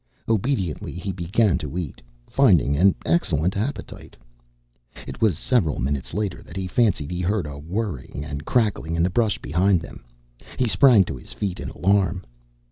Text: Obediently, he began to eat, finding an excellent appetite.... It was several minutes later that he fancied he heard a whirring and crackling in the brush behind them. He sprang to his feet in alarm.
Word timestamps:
Obediently, 0.27 0.93
he 0.93 1.11
began 1.11 1.59
to 1.59 1.77
eat, 1.77 2.01
finding 2.27 2.75
an 2.75 2.95
excellent 3.05 3.55
appetite.... 3.55 4.15
It 5.05 5.21
was 5.21 5.37
several 5.37 5.77
minutes 5.77 6.11
later 6.11 6.41
that 6.41 6.57
he 6.57 6.65
fancied 6.65 7.11
he 7.11 7.21
heard 7.21 7.45
a 7.45 7.59
whirring 7.59 8.25
and 8.25 8.43
crackling 8.43 8.95
in 8.95 9.03
the 9.03 9.11
brush 9.11 9.37
behind 9.37 9.79
them. 9.79 10.03
He 10.57 10.67
sprang 10.67 11.03
to 11.03 11.17
his 11.17 11.33
feet 11.33 11.59
in 11.59 11.69
alarm. 11.69 12.23